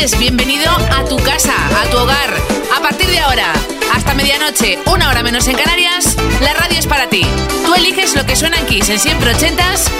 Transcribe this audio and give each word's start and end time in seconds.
bienvenido 0.00 0.70
a 0.70 1.04
tu 1.04 1.18
casa, 1.18 1.52
a 1.78 1.84
tu 1.90 1.98
hogar. 1.98 2.34
A 2.74 2.80
partir 2.80 3.06
de 3.08 3.18
ahora, 3.18 3.52
hasta 3.94 4.14
medianoche, 4.14 4.78
una 4.86 5.10
hora 5.10 5.22
menos 5.22 5.46
en 5.46 5.56
Canarias, 5.58 6.16
la 6.40 6.54
radio 6.54 6.78
es 6.78 6.86
para 6.86 7.10
ti. 7.10 7.20
Tú 7.66 7.74
eliges 7.74 8.16
lo 8.16 8.24
que 8.24 8.34
suena 8.34 8.56
en 8.56 8.64
Kiss 8.64 8.88
en 8.88 8.98
siempre 8.98 9.34
ochentas. 9.34 9.90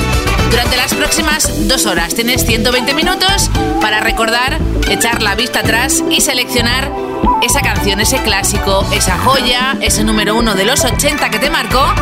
Durante 0.51 0.79
las 0.79 0.95
próximas 0.95 1.69
dos 1.69 1.85
horas 1.85 2.15
tienes 2.15 2.47
120 2.47 2.95
minutos 2.95 3.51
para 3.83 4.01
recordar, 4.01 4.59
echar 4.89 5.23
la 5.23 5.35
vista 5.35 5.61
atrás 5.61 6.03
y 6.11 6.23
seleccionar 6.23 6.91
esa 7.43 7.61
canción, 7.61 8.01
ese 8.01 8.23
clásico, 8.23 8.87
esa 8.93 9.19
joya, 9.19 9.77
ese 9.83 10.03
número 10.03 10.35
uno 10.35 10.55
de 10.55 10.65
los 10.65 10.83
80 10.83 11.29
que 11.29 11.39
te 11.39 11.51
marcó 11.51 11.95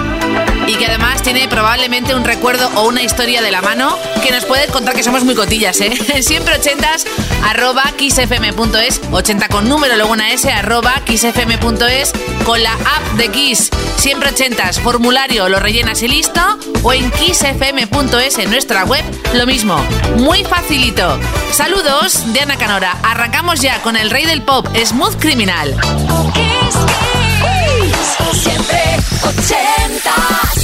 y 0.68 0.76
que 0.76 0.86
además 0.86 1.22
tiene 1.22 1.48
probablemente 1.48 2.14
un 2.14 2.24
recuerdo 2.24 2.70
o 2.74 2.86
una 2.86 3.02
historia 3.02 3.40
de 3.40 3.50
la 3.50 3.62
mano 3.62 3.96
que 4.22 4.30
nos 4.30 4.44
puedes 4.44 4.70
contar 4.70 4.94
que 4.94 5.02
somos 5.02 5.24
muy 5.24 5.34
cotillas, 5.34 5.80
¿eh? 5.80 6.22
Siempre 6.22 6.56
ochentas, 6.56 7.06
arroba 7.42 7.84
kissfm.es, 7.96 9.00
80 9.10 9.48
con 9.48 9.68
número, 9.68 9.96
luego 9.96 10.12
una 10.12 10.30
S, 10.30 10.50
arroba 10.50 10.94
kissfm.es, 11.06 12.12
con 12.44 12.62
la 12.62 12.72
app 12.72 13.16
de 13.16 13.30
Kiss. 13.30 13.70
Siempre 13.96 14.28
ochentas, 14.28 14.78
formulario, 14.78 15.48
lo 15.48 15.58
rellenas 15.58 16.02
y 16.02 16.08
listo, 16.08 16.40
o 16.82 16.92
en 16.92 17.10
kissfm.es 17.12 18.38
en 18.38 18.50
nuestra 18.50 18.84
web, 18.84 19.04
lo 19.32 19.46
mismo. 19.46 19.82
Muy 20.16 20.44
facilito. 20.44 21.18
Saludos 21.50 22.32
de 22.34 22.40
Ana 22.40 22.56
Canora. 22.56 22.96
Arrancamos 23.02 23.60
ya 23.60 23.80
con 23.80 23.96
el 23.96 24.10
rey 24.10 24.26
del 24.26 24.42
pop, 24.42 24.66
Smooth 24.76 25.16
Criminal. 25.18 25.74
Siempre 28.32 28.96
ochentas. 29.22 30.57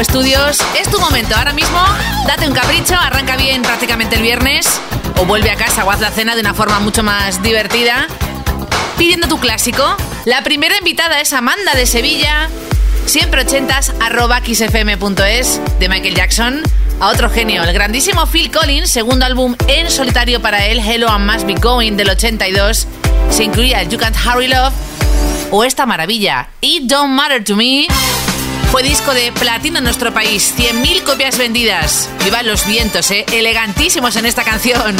Estudios. 0.00 0.58
Es 0.78 0.90
tu 0.90 0.98
momento. 0.98 1.36
Ahora 1.36 1.52
mismo, 1.52 1.78
date 2.26 2.48
un 2.48 2.54
capricho, 2.54 2.94
arranca 2.96 3.36
bien 3.36 3.62
prácticamente 3.62 4.16
el 4.16 4.22
viernes 4.22 4.80
o 5.18 5.24
vuelve 5.24 5.50
a 5.50 5.56
casa 5.56 5.84
o 5.84 5.90
haz 5.90 6.00
la 6.00 6.10
cena 6.10 6.34
de 6.34 6.40
una 6.40 6.54
forma 6.54 6.80
mucho 6.80 7.02
más 7.02 7.42
divertida. 7.42 8.06
Pidiendo 8.98 9.28
tu 9.28 9.38
clásico. 9.38 9.96
La 10.24 10.42
primera 10.42 10.76
invitada 10.76 11.20
es 11.20 11.32
Amanda 11.32 11.74
de 11.74 11.86
Sevilla. 11.86 12.48
Siempre 13.06 13.42
ochentas 13.42 13.92
arroba 14.00 14.40
xfm.es 14.40 15.60
de 15.78 15.88
Michael 15.88 16.14
Jackson. 16.14 16.62
A 17.00 17.08
otro 17.08 17.28
genio, 17.28 17.62
el 17.62 17.72
grandísimo 17.72 18.26
Phil 18.26 18.50
Collins, 18.50 18.90
segundo 18.90 19.26
álbum 19.26 19.56
en 19.66 19.90
solitario 19.90 20.40
para 20.40 20.66
él, 20.66 20.78
Hello 20.78 21.08
and 21.10 21.30
Must 21.30 21.46
Be 21.46 21.54
Going 21.54 21.92
del 21.96 22.10
82. 22.10 22.86
Se 23.30 23.44
incluía 23.44 23.82
You 23.82 23.98
Can't 23.98 24.16
Hurry 24.16 24.48
Love 24.48 24.72
o 25.50 25.64
esta 25.64 25.86
maravilla, 25.86 26.48
It 26.60 26.84
Don't 26.84 27.12
Matter 27.12 27.44
to 27.44 27.56
Me 27.56 27.86
fue 28.74 28.82
disco 28.82 29.14
de 29.14 29.30
platino 29.30 29.78
en 29.78 29.84
nuestro 29.84 30.12
país. 30.12 30.52
100.000 30.58 31.04
copias 31.04 31.38
vendidas. 31.38 32.10
Vivan 32.24 32.44
los 32.48 32.66
vientos, 32.66 33.08
¿eh? 33.12 33.24
Elegantísimos 33.32 34.16
en 34.16 34.26
esta 34.26 34.42
canción. 34.42 34.96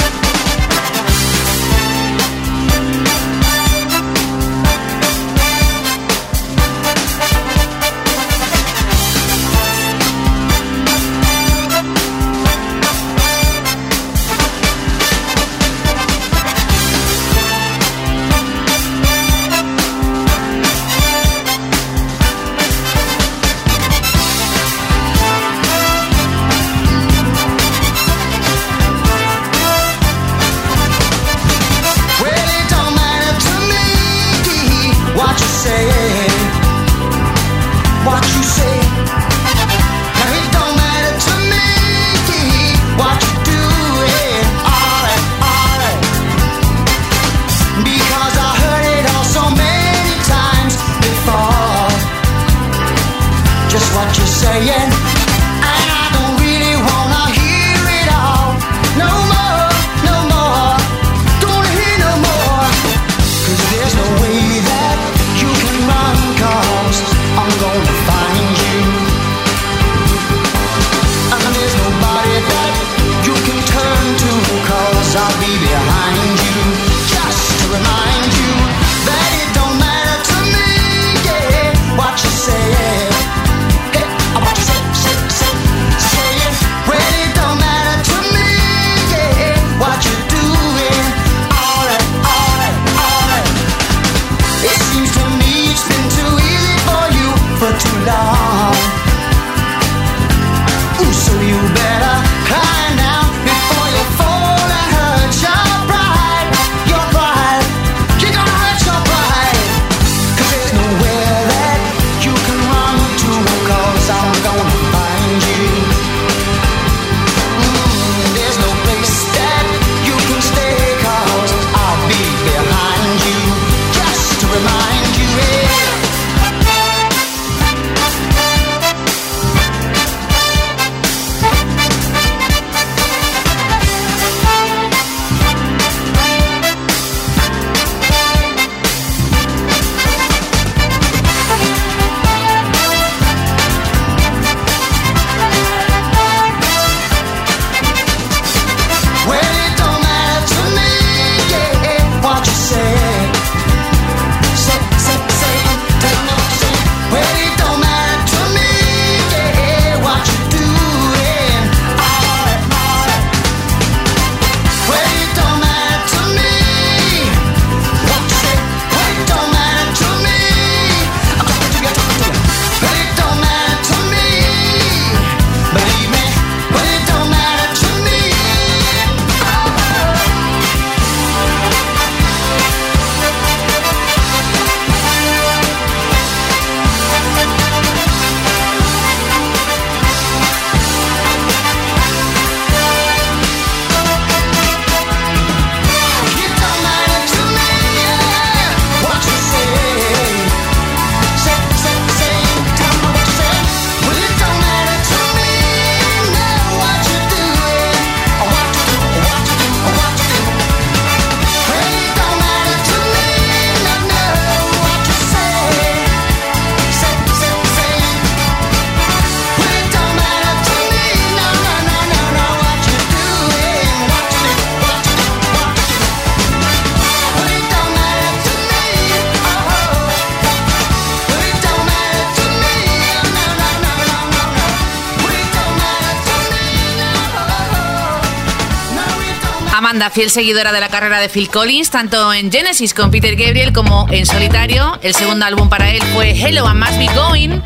Fiel 240.11 240.29
seguidora 240.29 240.73
de 240.73 240.81
la 240.81 240.89
carrera 240.89 241.21
de 241.21 241.29
Phil 241.29 241.49
Collins, 241.49 241.91
tanto 241.91 242.33
en 242.33 242.51
Genesis 242.51 242.95
con 242.95 243.11
Peter 243.11 243.37
Gabriel 243.37 243.73
como 243.73 244.07
en 244.11 244.27
solitario. 244.27 244.99
El 245.03 245.15
segundo 245.15 245.45
álbum 245.47 245.69
para 245.69 245.91
él 245.91 246.03
fue 246.13 246.31
Hello 246.31 246.67
and 246.67 246.81
Must 246.81 246.99
Be 246.99 247.07
Going. 247.15 247.61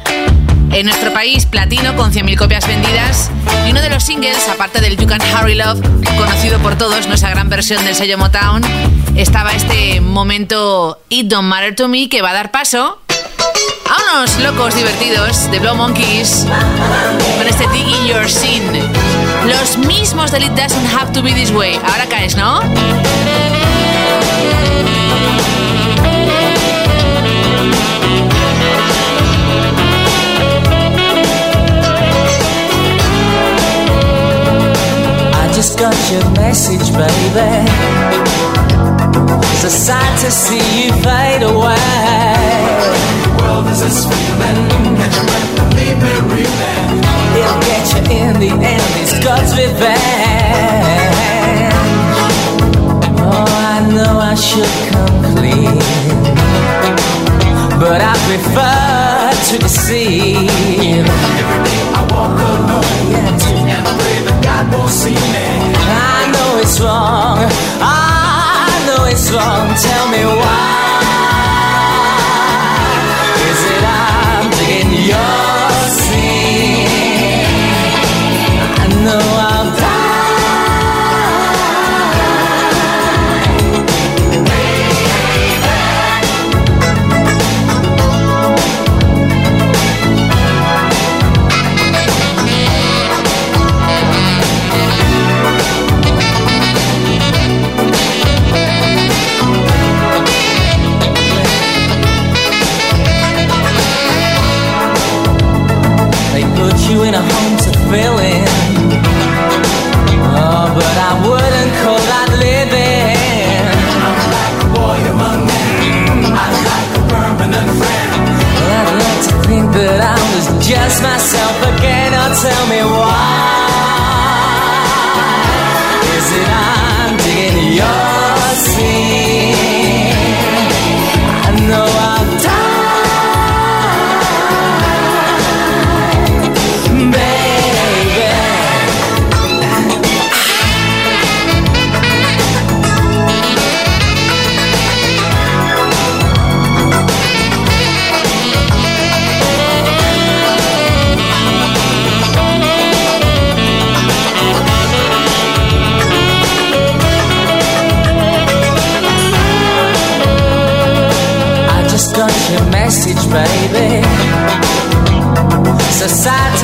En 0.71 0.87
nuestro 0.87 1.13
país, 1.13 1.47
platino 1.47 1.97
con 1.97 2.13
100.000 2.13 2.37
copias 2.37 2.67
vendidas. 2.67 3.31
Y 3.67 3.71
uno 3.71 3.81
de 3.81 3.89
los 3.89 4.05
singles, 4.05 4.47
aparte 4.49 4.81
del 4.81 4.97
You 4.97 5.07
Can 5.07 5.21
Hurry 5.21 5.55
Love, 5.55 5.81
conocido 6.19 6.59
por 6.59 6.77
todos, 6.77 7.07
nuestra 7.09 7.31
gran 7.31 7.49
versión 7.49 7.83
del 7.85 7.95
sello 7.95 8.19
Motown, 8.19 8.63
estaba 9.17 9.53
este 9.53 10.01
momento 10.03 11.01
It 11.09 11.29
Don't 11.29 11.49
Matter 11.49 11.75
to 11.75 11.89
Me 11.89 12.11
que 12.11 12.21
va 12.21 12.31
a 12.31 12.35
dar 12.35 12.51
paso 12.51 13.01
a 13.89 14.13
unos 14.13 14.39
locos 14.41 14.75
divertidos 14.75 15.51
de 15.51 15.59
Blow 15.61 15.75
Monkeys 15.75 16.47
con 17.39 17.49
este 17.49 17.67
Digging 17.69 18.07
Your 18.07 18.29
Sin. 18.29 19.08
Los 19.49 19.79
mismos 19.79 20.31
del 20.31 20.43
It 20.43 20.53
Doesn't 20.53 20.87
Have 20.95 21.11
to 21.13 21.23
Be 21.23 21.33
This 21.33 21.51
Way. 21.51 21.77
Ahora 21.77 22.07
caes, 22.07 22.37
¿no? 22.37 22.61
I 35.33 35.51
just 35.55 35.79
got 35.79 35.97
your 36.13 36.29
message, 36.37 36.93
baby. 36.93 37.65
It's 39.55 39.65
a 39.65 39.71
sight 39.71 40.21
to 40.21 40.31
see 40.31 40.85
you 40.85 40.93
fade 41.03 41.43
away. 41.43 42.99
world 43.41 43.67
is 43.69 43.81
a 43.83 43.91
spinning. 43.91 44.97
Catch 44.97 45.17
your 45.17 45.25
breath 45.25 45.61
and 45.61 45.75
leave 45.75 45.99
me 45.99 46.13
reeling. 46.35 46.39
It'll 46.39 46.57
get 46.59 46.77
you 46.77 46.78
in 48.11 48.39
the 48.41 48.51
end. 48.51 48.83
It's 49.03 49.19
God's 49.25 49.53
revenge. 49.57 49.99
Oh, 53.21 53.47
I 53.71 53.89
know 53.95 54.19
I 54.19 54.35
should 54.35 54.73
come 54.93 55.37
clean, 55.37 55.79
but 57.81 58.01
I 58.01 58.15
prefer 58.29 59.31
to 59.51 59.59
deceive. 59.59 61.07
Every 61.41 61.61
day 61.67 61.83
I 61.95 62.01
walk 62.11 62.48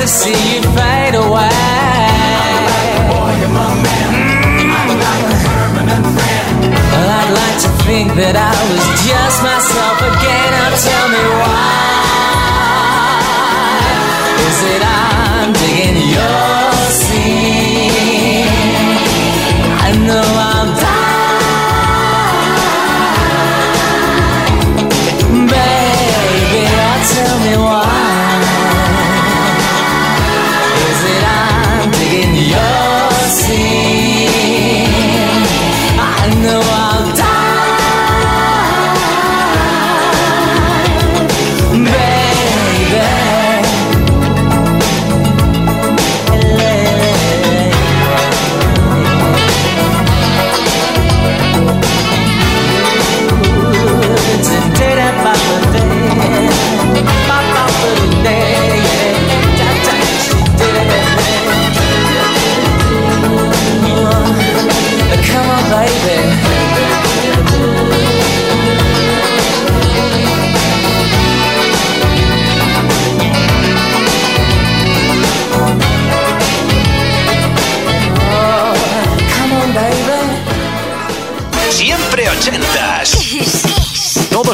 to 0.05 0.11
see 0.11 0.55
you 0.55 0.61
fade 0.77 1.15
away. 1.15 1.49
I'd 7.17 7.31
like 7.41 7.57
to 7.65 7.69
think 7.85 8.13
that 8.13 8.35
I 8.35 8.74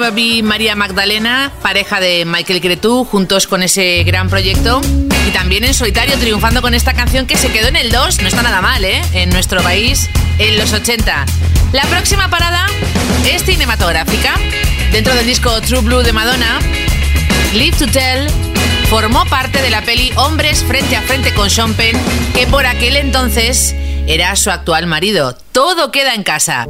Never 0.00 0.44
María 0.44 0.76
Magdalena, 0.76 1.50
pareja 1.60 1.98
de 1.98 2.24
Michael 2.24 2.60
Cretú, 2.60 3.04
juntos 3.04 3.48
con 3.48 3.64
ese 3.64 4.04
gran 4.04 4.28
proyecto. 4.28 4.80
Y 5.26 5.32
también 5.32 5.64
en 5.64 5.74
solitario, 5.74 6.16
triunfando 6.18 6.62
con 6.62 6.72
esta 6.72 6.94
canción 6.94 7.26
que 7.26 7.36
se 7.36 7.50
quedó 7.50 7.66
en 7.66 7.74
el 7.74 7.90
2, 7.90 8.22
no 8.22 8.28
está 8.28 8.42
nada 8.42 8.60
mal, 8.60 8.84
¿eh? 8.84 9.02
En 9.12 9.30
nuestro 9.30 9.60
país, 9.60 10.08
en 10.38 10.56
los 10.56 10.72
80. 10.72 11.26
La 11.72 11.82
próxima 11.86 12.30
parada 12.30 12.66
es 13.28 13.42
cinematográfica. 13.42 14.34
Dentro 14.92 15.16
del 15.16 15.26
disco 15.26 15.60
True 15.62 15.80
Blue 15.80 16.02
de 16.04 16.12
Madonna, 16.12 16.60
Live 17.54 17.78
to 17.78 17.86
Tell 17.88 18.28
formó 18.88 19.24
parte 19.24 19.60
de 19.60 19.70
la 19.70 19.82
peli 19.82 20.12
Hombres 20.14 20.62
frente 20.62 20.94
a 20.94 21.02
frente 21.02 21.34
con 21.34 21.50
Sean 21.50 21.74
Penn, 21.74 21.96
que 22.34 22.46
por 22.46 22.66
aquel 22.66 22.96
entonces 22.96 23.74
era 24.06 24.36
su 24.36 24.52
actual 24.52 24.86
marido. 24.86 25.36
Todo 25.50 25.90
queda 25.90 26.14
en 26.14 26.22
casa. 26.22 26.68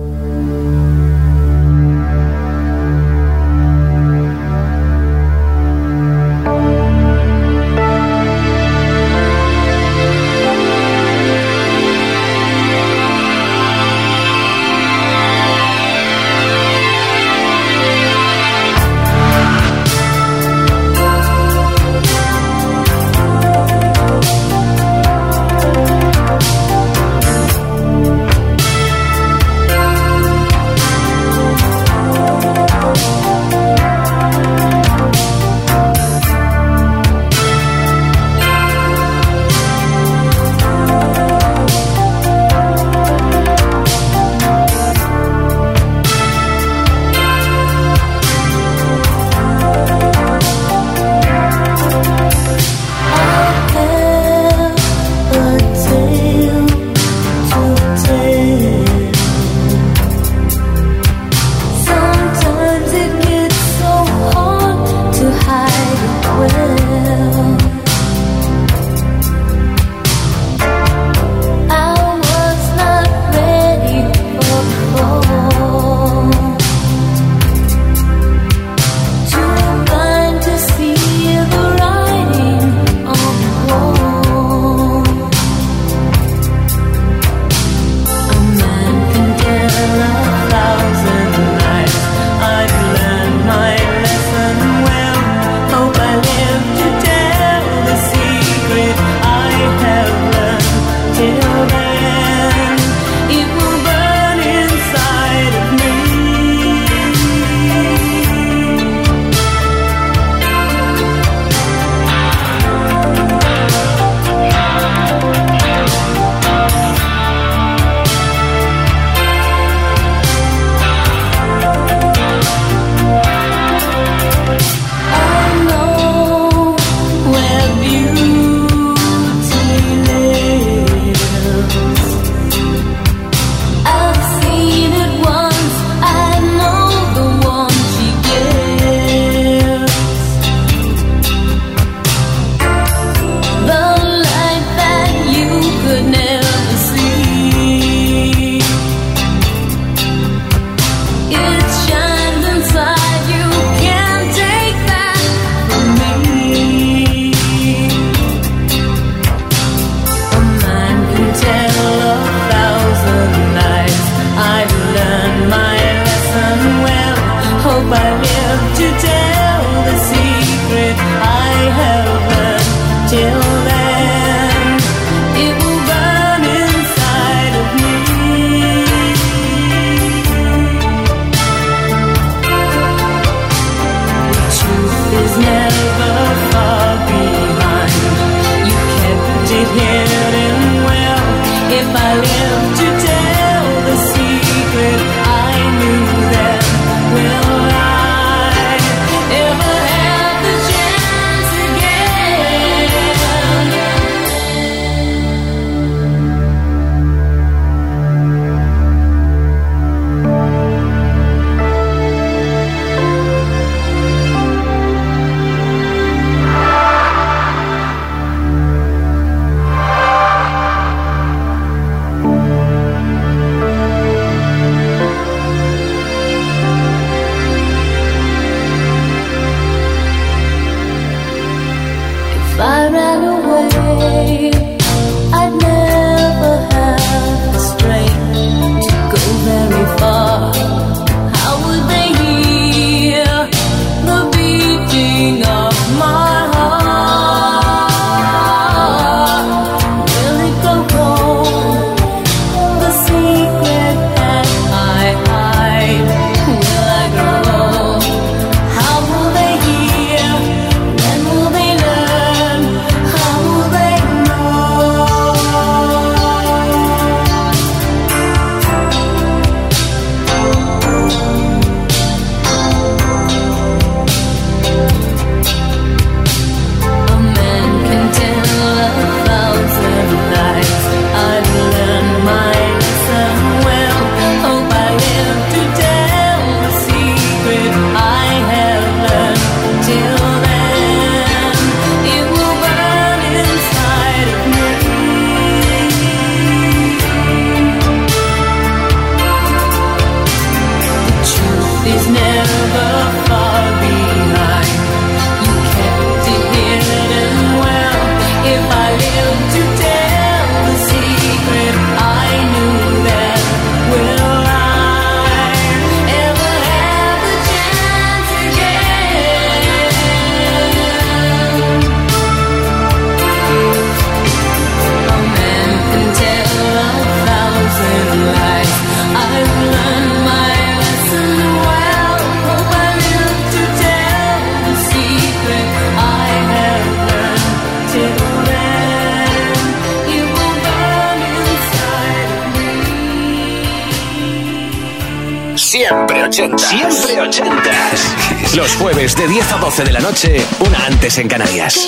En 351.16 351.29
Canarias. 351.29 351.88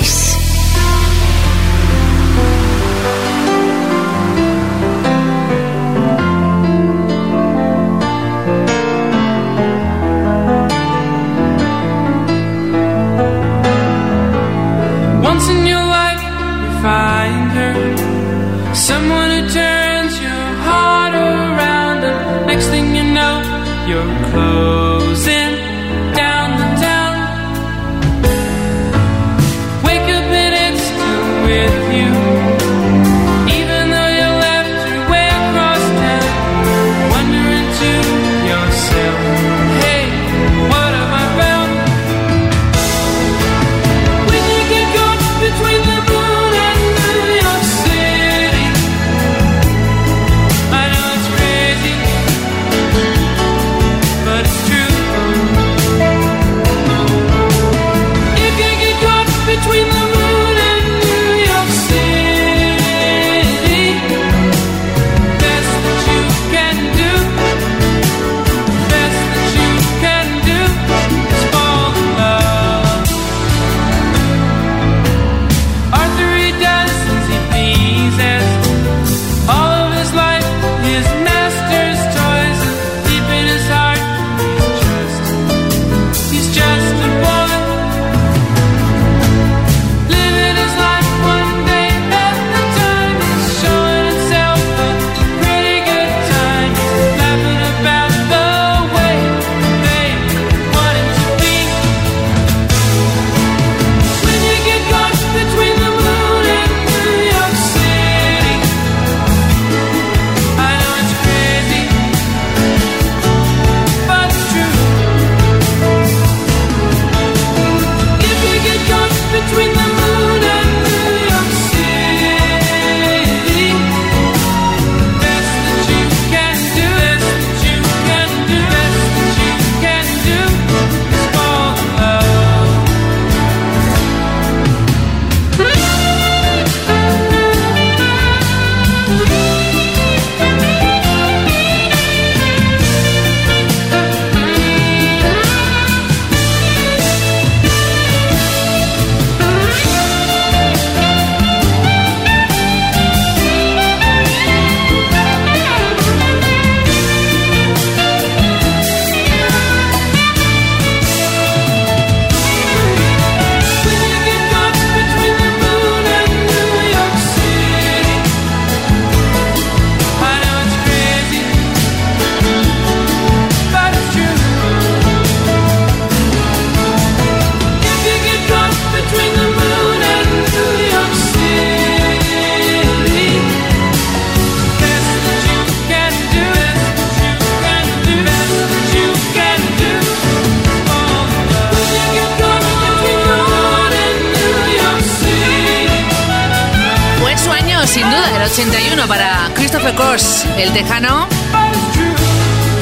El 200.57 200.71
tejano. 200.71 201.27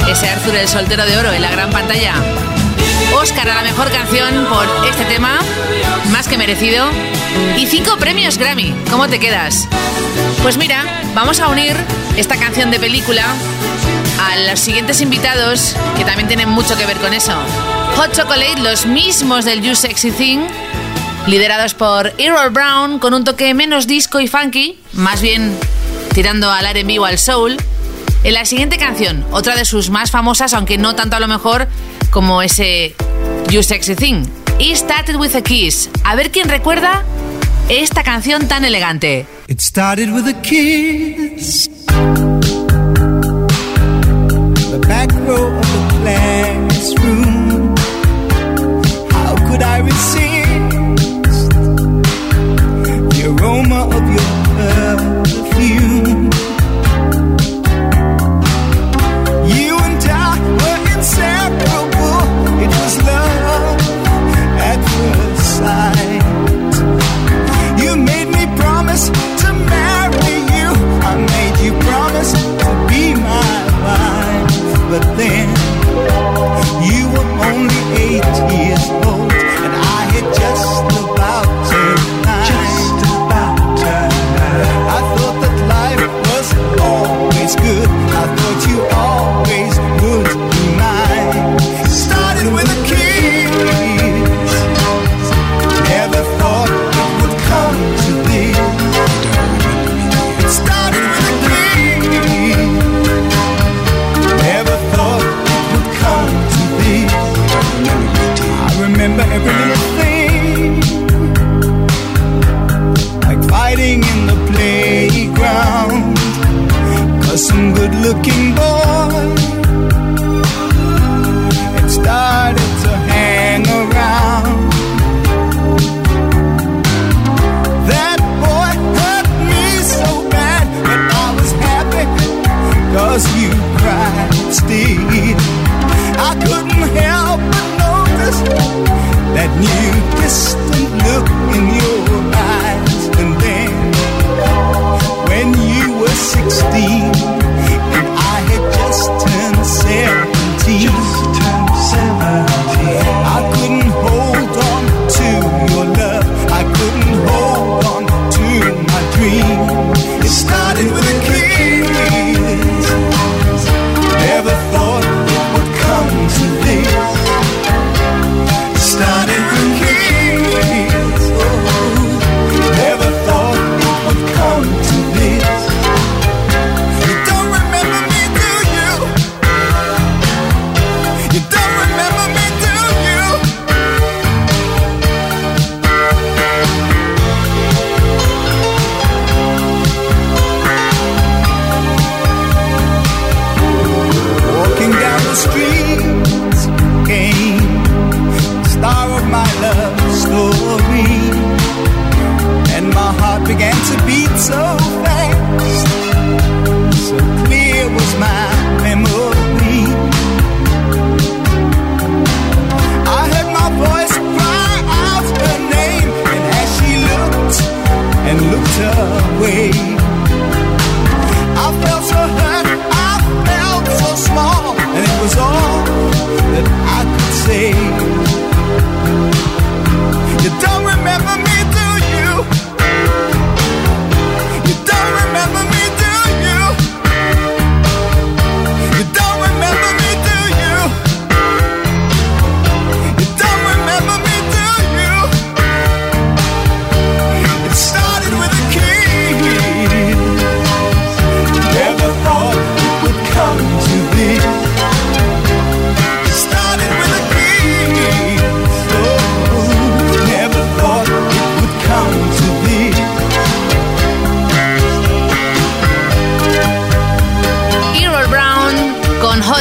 Ese 0.07 0.29
Arthur, 0.29 0.55
el 0.55 0.67
soltero 0.67 1.05
de 1.07 1.17
oro 1.17 1.33
en 1.33 1.41
la 1.41 1.49
gran 1.49 1.71
pantalla. 1.71 2.13
Oscar 3.15 3.49
a 3.49 3.55
la 3.55 3.63
mejor 3.63 3.91
canción 3.91 4.45
por 4.45 4.67
este 4.87 5.05
tema, 5.05 5.39
más 6.11 6.27
que 6.27 6.37
merecido. 6.37 6.85
Y 7.57 7.65
cinco 7.65 7.97
premios 7.97 8.37
Grammy. 8.37 8.75
¿Cómo 8.91 9.07
te 9.07 9.19
quedas? 9.19 9.67
Pues 10.43 10.57
mira, 10.57 11.01
vamos 11.15 11.39
a 11.39 11.47
unir 11.47 11.75
esta 12.15 12.37
canción 12.37 12.69
de 12.69 12.79
película 12.79 13.23
a 14.21 14.37
los 14.51 14.59
siguientes 14.59 15.01
invitados 15.01 15.75
que 15.97 16.05
también 16.05 16.27
tienen 16.27 16.49
mucho 16.49 16.77
que 16.77 16.85
ver 16.85 16.97
con 16.97 17.15
eso. 17.15 17.33
Hot 17.95 18.13
Chocolate, 18.13 18.61
los 18.61 18.85
mismos 18.85 19.45
del 19.45 19.63
You 19.63 19.73
Sexy 19.73 20.11
Thing, 20.11 20.41
liderados 21.25 21.73
por 21.73 22.13
Errol 22.19 22.51
Brown 22.51 22.99
con 22.99 23.15
un 23.15 23.23
toque 23.23 23.55
menos 23.55 23.87
disco 23.87 24.19
y 24.19 24.27
funky, 24.27 24.77
más 24.93 25.21
bien 25.21 25.57
tirando 26.09 26.51
al 26.51 26.65
R&B 26.65 26.99
o 26.99 27.05
al 27.05 27.17
soul. 27.17 27.57
En 28.23 28.33
la 28.33 28.45
siguiente 28.45 28.77
canción, 28.77 29.25
otra 29.31 29.55
de 29.55 29.65
sus 29.65 29.89
más 29.89 30.11
famosas, 30.11 30.53
aunque 30.53 30.77
no 30.77 30.95
tanto 30.95 31.15
a 31.15 31.19
lo 31.19 31.27
mejor 31.27 31.67
como 32.09 32.41
ese 32.41 32.95
You 33.49 33.63
Sexy 33.63 33.95
Thing. 33.95 34.25
It 34.59 34.75
Started 34.75 35.15
With 35.15 35.35
a 35.35 35.41
Kiss. 35.41 35.89
A 36.03 36.15
ver 36.15 36.31
quién 36.31 36.49
recuerda 36.49 37.03
esta 37.69 38.03
canción 38.03 38.47
tan 38.47 38.65
elegante. 38.65 39.25
It 39.47 39.61
started 39.61 40.11
with 40.11 40.27
a 40.27 40.33
kiss. 40.41 41.69
The 44.71 44.79
back 44.87 45.11
row 45.11 45.47
of 45.57 45.65
the 45.65 45.81
classroom. 46.03 47.75
How 49.11 49.35
could 49.47 49.63
I 49.63 49.79
resist 49.79 51.49
the 53.09 53.25
aroma 53.25 53.85
of 53.85 54.03
your 54.13 54.29
perfume? 54.55 55.28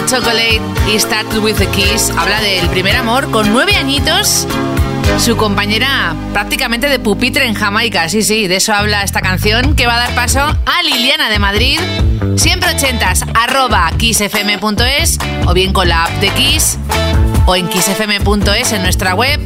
Chocolate 0.09 0.63
y 0.91 0.99
Start 0.99 1.35
with 1.43 1.61
a 1.61 1.71
Kiss 1.71 2.11
habla 2.17 2.41
del 2.41 2.67
primer 2.71 2.97
amor 2.97 3.31
con 3.31 3.53
nueve 3.53 3.77
añitos. 3.77 4.47
Su 5.19 5.37
compañera 5.37 6.15
prácticamente 6.33 6.89
de 6.89 6.99
pupitre 6.99 7.45
en 7.45 7.53
Jamaica, 7.53 8.09
sí, 8.09 8.23
sí, 8.23 8.47
de 8.49 8.57
eso 8.57 8.73
habla 8.73 9.03
esta 9.03 9.21
canción 9.21 9.77
que 9.77 9.87
va 9.87 9.97
a 9.97 9.99
dar 9.99 10.15
paso 10.15 10.41
a 10.41 10.83
Liliana 10.83 11.29
de 11.29 11.39
Madrid, 11.39 11.79
siempre 12.37 12.71
ochentas, 12.75 13.23
arroba 13.35 13.91
kissfm.es 13.99 15.19
o 15.47 15.53
bien 15.53 15.75
con 15.75 15.91
la 15.91 16.05
app 16.05 16.13
de 16.21 16.31
Kiss 16.31 16.79
o 17.45 17.55
en 17.55 17.69
kissfm.es 17.69 18.73
en 18.73 18.83
nuestra 18.83 19.15
web, 19.15 19.41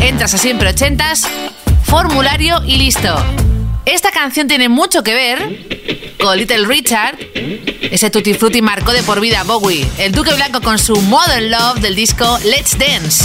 entras 0.00 0.34
a 0.34 0.38
siempre 0.38 0.68
ochentas, 0.68 1.26
formulario 1.84 2.62
y 2.66 2.76
listo. 2.76 3.16
Esta 3.86 4.10
canción 4.10 4.46
tiene 4.46 4.68
mucho 4.68 5.02
que 5.02 5.14
ver 5.14 6.01
Little 6.30 6.66
Richard. 6.66 7.18
Ese 7.34 8.08
Tutti 8.08 8.32
Frutti 8.34 8.62
marcó 8.62 8.92
de 8.92 9.02
por 9.02 9.20
vida 9.20 9.40
a 9.40 9.44
Bowie. 9.44 9.86
El 9.98 10.12
Duque 10.12 10.32
Blanco 10.34 10.60
con 10.60 10.78
su 10.78 10.94
Modern 11.02 11.50
Love 11.50 11.80
del 11.80 11.96
disco 11.96 12.38
Let's 12.44 12.78
Dance. 12.78 13.24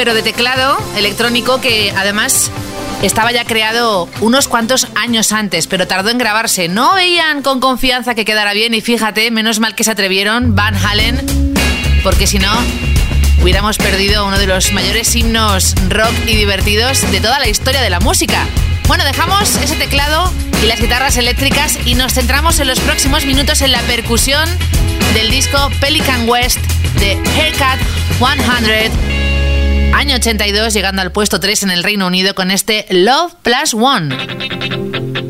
pero 0.00 0.14
de 0.14 0.22
teclado 0.22 0.78
electrónico 0.96 1.60
que 1.60 1.92
además 1.94 2.50
estaba 3.02 3.32
ya 3.32 3.44
creado 3.44 4.08
unos 4.22 4.48
cuantos 4.48 4.86
años 4.94 5.30
antes, 5.30 5.66
pero 5.66 5.86
tardó 5.86 6.08
en 6.08 6.16
grabarse. 6.16 6.68
No 6.68 6.94
veían 6.94 7.42
con 7.42 7.60
confianza 7.60 8.14
que 8.14 8.24
quedara 8.24 8.54
bien 8.54 8.72
y 8.72 8.80
fíjate, 8.80 9.30
menos 9.30 9.60
mal 9.60 9.74
que 9.74 9.84
se 9.84 9.90
atrevieron 9.90 10.54
Van 10.54 10.74
Halen, 10.74 11.20
porque 12.02 12.26
si 12.26 12.38
no 12.38 12.50
hubiéramos 13.42 13.76
perdido 13.76 14.24
uno 14.24 14.38
de 14.38 14.46
los 14.46 14.72
mayores 14.72 15.14
himnos 15.14 15.74
rock 15.90 16.14
y 16.26 16.34
divertidos 16.34 17.02
de 17.12 17.20
toda 17.20 17.38
la 17.38 17.48
historia 17.48 17.82
de 17.82 17.90
la 17.90 18.00
música. 18.00 18.46
Bueno, 18.88 19.04
dejamos 19.04 19.54
ese 19.56 19.76
teclado 19.76 20.32
y 20.62 20.66
las 20.66 20.80
guitarras 20.80 21.18
eléctricas 21.18 21.78
y 21.84 21.94
nos 21.94 22.14
centramos 22.14 22.58
en 22.58 22.68
los 22.68 22.80
próximos 22.80 23.26
minutos 23.26 23.60
en 23.60 23.72
la 23.72 23.82
percusión 23.82 24.48
del 25.12 25.30
disco 25.30 25.70
Pelican 25.78 26.26
West 26.26 26.56
de 26.98 27.18
Haircut 27.36 27.84
100, 28.18 29.29
año 29.94 30.16
82, 30.16 30.72
llegando 30.72 31.02
al 31.02 31.12
puesto 31.12 31.40
3 31.40 31.64
en 31.64 31.70
el 31.70 31.82
Reino 31.82 32.06
Unido 32.06 32.34
con 32.34 32.50
este 32.50 32.86
Love 32.90 33.34
Plus 33.42 33.74
One. 33.74 35.29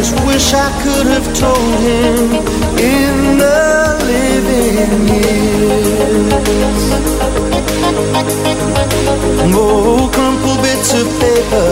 just 0.00 0.16
wish 0.24 0.48
I 0.54 0.70
could 0.82 1.06
have 1.08 1.26
told 1.36 1.78
him 1.88 2.32
in 2.96 3.36
the 3.36 3.98
living 4.10 5.08
years. 5.12 6.82
Oh, 9.52 10.08
crumpled 10.10 10.60
bits 10.62 10.94
of 10.94 11.06
paper 11.20 11.70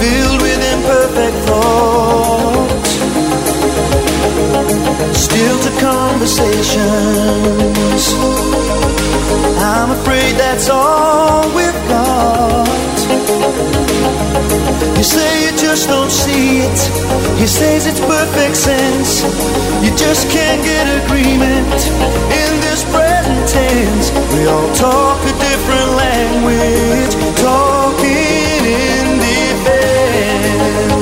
filled 0.00 0.40
with 0.40 0.62
imperfect 0.74 1.36
thoughts, 1.48 2.92
still 5.26 5.58
to 5.66 5.72
conversations. 5.88 8.04
I'm 9.60 9.90
afraid 9.90 10.32
that's 10.36 10.68
all 10.70 11.46
we've 11.54 11.82
got 11.90 12.75
say 15.06 15.46
you 15.46 15.52
just 15.56 15.88
don't 15.88 16.10
see 16.10 16.58
it. 16.66 16.78
He 17.38 17.46
says 17.46 17.86
it's 17.86 18.00
perfect 18.00 18.56
sense. 18.56 19.22
You 19.84 19.94
just 19.94 20.28
can't 20.30 20.62
get 20.64 20.84
agreement 21.04 21.78
in 22.42 22.50
this 22.66 22.82
present 22.90 23.48
tense. 23.48 24.10
We 24.34 24.46
all 24.46 24.70
talk 24.74 25.22
a 25.22 25.32
different 25.48 25.90
language, 26.04 27.14
talking 27.38 28.64
in 28.66 29.18
defense. 29.22 30.96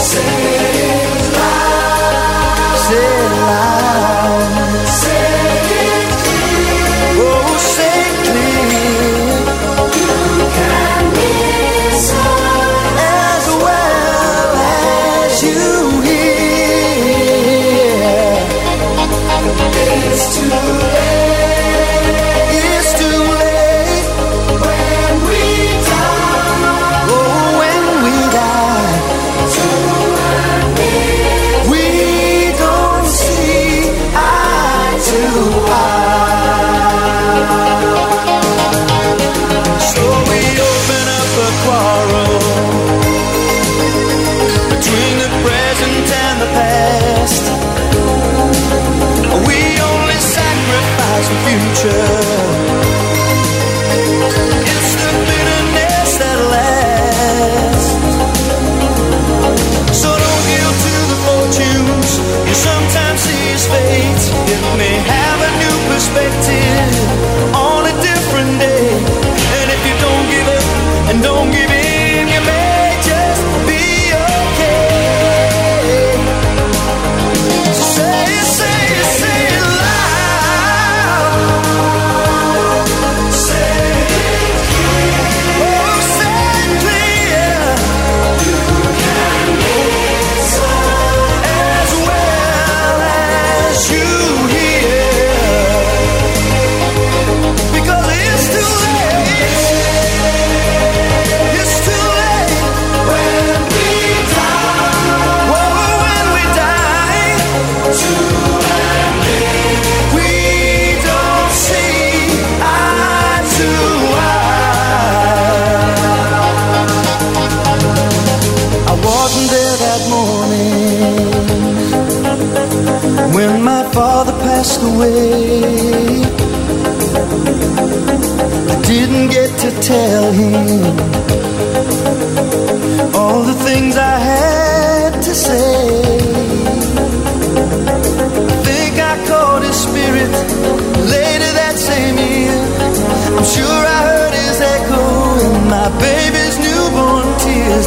Say 0.00 1.27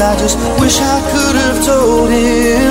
I 0.02 0.18
just 0.18 0.36
wish 0.60 0.80
I 0.82 1.00
could 1.12 1.36
have 1.36 1.64
told 1.64 2.10
him. 2.10 2.71